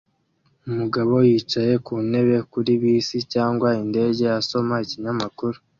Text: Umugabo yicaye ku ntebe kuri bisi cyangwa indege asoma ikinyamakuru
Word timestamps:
Umugabo 0.69 1.13
yicaye 1.29 1.73
ku 1.85 1.93
ntebe 2.09 2.37
kuri 2.51 2.71
bisi 2.81 3.17
cyangwa 3.33 3.67
indege 3.83 4.23
asoma 4.39 4.75
ikinyamakuru 4.85 5.57